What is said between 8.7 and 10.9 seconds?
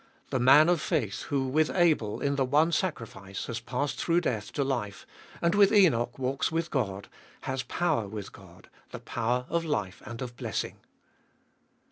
the power of life and of blessing.